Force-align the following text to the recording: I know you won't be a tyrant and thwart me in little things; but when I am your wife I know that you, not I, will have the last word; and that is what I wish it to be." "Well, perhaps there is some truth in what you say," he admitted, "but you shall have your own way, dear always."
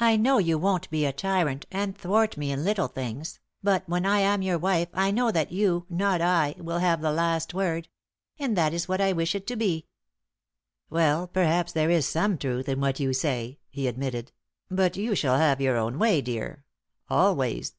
I 0.00 0.16
know 0.16 0.38
you 0.38 0.58
won't 0.58 0.90
be 0.90 1.04
a 1.04 1.12
tyrant 1.12 1.64
and 1.70 1.96
thwart 1.96 2.36
me 2.36 2.50
in 2.50 2.64
little 2.64 2.88
things; 2.88 3.38
but 3.62 3.88
when 3.88 4.04
I 4.04 4.18
am 4.18 4.42
your 4.42 4.58
wife 4.58 4.88
I 4.92 5.12
know 5.12 5.30
that 5.30 5.52
you, 5.52 5.86
not 5.88 6.20
I, 6.20 6.56
will 6.58 6.80
have 6.80 7.00
the 7.00 7.12
last 7.12 7.54
word; 7.54 7.88
and 8.40 8.56
that 8.56 8.74
is 8.74 8.88
what 8.88 9.00
I 9.00 9.12
wish 9.12 9.36
it 9.36 9.46
to 9.46 9.54
be." 9.54 9.86
"Well, 10.90 11.28
perhaps 11.28 11.70
there 11.70 11.88
is 11.88 12.04
some 12.08 12.36
truth 12.36 12.68
in 12.68 12.80
what 12.80 12.98
you 12.98 13.12
say," 13.12 13.60
he 13.68 13.86
admitted, 13.86 14.32
"but 14.72 14.96
you 14.96 15.14
shall 15.14 15.38
have 15.38 15.60
your 15.60 15.76
own 15.76 16.00
way, 16.00 16.20
dear 16.20 16.64
always." 17.08 17.76